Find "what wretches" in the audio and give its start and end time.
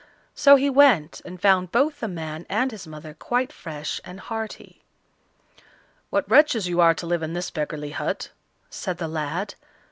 6.09-6.67